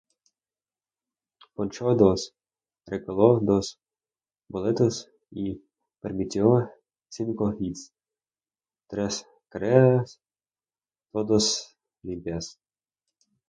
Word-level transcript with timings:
Ponchó 1.53 1.91
a 1.91 1.95
dos, 1.95 2.33
regaló 2.87 3.39
dos 3.39 3.79
boletos 4.47 5.11
y 5.29 5.61
permitió 5.99 6.71
cinco 7.07 7.53
hits, 7.59 7.93
tres 8.87 9.27
carreras, 9.49 10.19
todos 11.11 11.77
limpias. 12.01 12.59